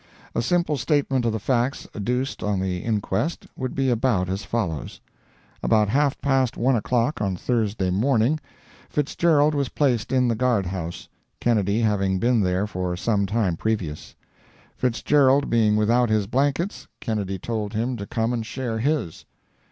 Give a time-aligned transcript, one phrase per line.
[0.33, 4.99] A simple statement of the facts adduced on the inquest would be about as follows:
[5.61, 8.39] About half past one o'clock on Thursday morning,
[8.89, 11.07] Fitzgerald was placed in the guard house,
[11.39, 14.15] Kennedy having been there for some time previous.
[14.75, 19.25] Fitzgerald being without his blankets, Kennedy told him to come and share his.